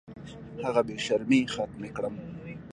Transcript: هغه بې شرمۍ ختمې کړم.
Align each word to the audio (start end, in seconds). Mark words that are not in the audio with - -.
هغه 0.63 0.81
بې 0.87 0.95
شرمۍ 1.05 1.41
ختمې 1.53 1.89
کړم. 1.95 2.15